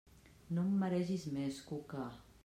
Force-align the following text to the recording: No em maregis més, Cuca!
No 0.57 0.63
em 0.69 0.71
maregis 0.83 1.25
més, 1.35 1.59
Cuca! 1.67 2.07